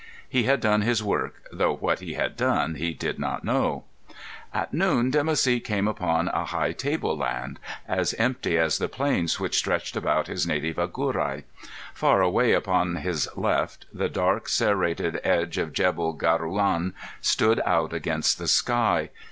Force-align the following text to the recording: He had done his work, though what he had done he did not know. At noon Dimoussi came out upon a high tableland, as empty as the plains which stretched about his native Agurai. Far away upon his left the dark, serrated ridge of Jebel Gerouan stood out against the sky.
He 0.27 0.45
had 0.45 0.61
done 0.61 0.81
his 0.81 1.03
work, 1.03 1.47
though 1.51 1.75
what 1.75 1.99
he 1.99 2.15
had 2.15 2.35
done 2.35 2.73
he 2.73 2.91
did 2.91 3.19
not 3.19 3.43
know. 3.43 3.83
At 4.51 4.73
noon 4.73 5.11
Dimoussi 5.11 5.63
came 5.63 5.87
out 5.87 5.91
upon 5.91 6.27
a 6.29 6.45
high 6.45 6.71
tableland, 6.71 7.59
as 7.87 8.15
empty 8.15 8.57
as 8.57 8.79
the 8.79 8.89
plains 8.89 9.39
which 9.39 9.55
stretched 9.55 9.95
about 9.95 10.25
his 10.25 10.47
native 10.47 10.77
Agurai. 10.77 11.43
Far 11.93 12.19
away 12.23 12.53
upon 12.53 12.95
his 12.95 13.29
left 13.37 13.85
the 13.93 14.09
dark, 14.09 14.49
serrated 14.49 15.19
ridge 15.23 15.59
of 15.59 15.71
Jebel 15.71 16.17
Gerouan 16.17 16.95
stood 17.21 17.61
out 17.63 17.93
against 17.93 18.39
the 18.39 18.47
sky. 18.47 19.11